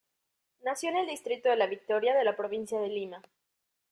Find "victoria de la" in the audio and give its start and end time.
1.67-2.35